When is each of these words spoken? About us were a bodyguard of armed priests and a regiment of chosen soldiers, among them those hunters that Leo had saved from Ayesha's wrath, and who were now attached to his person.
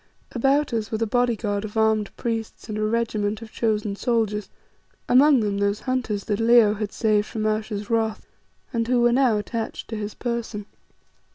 About 0.31 0.73
us 0.73 0.91
were 0.91 0.97
a 0.99 1.05
bodyguard 1.05 1.63
of 1.63 1.77
armed 1.77 2.09
priests 2.17 2.67
and 2.67 2.75
a 2.75 2.81
regiment 2.83 3.43
of 3.43 3.51
chosen 3.51 3.95
soldiers, 3.95 4.49
among 5.07 5.41
them 5.41 5.59
those 5.59 5.81
hunters 5.81 6.23
that 6.23 6.39
Leo 6.39 6.73
had 6.73 6.91
saved 6.91 7.27
from 7.27 7.45
Ayesha's 7.45 7.87
wrath, 7.87 8.25
and 8.73 8.87
who 8.87 8.99
were 9.01 9.11
now 9.13 9.37
attached 9.37 9.87
to 9.89 9.95
his 9.95 10.15
person. 10.15 10.65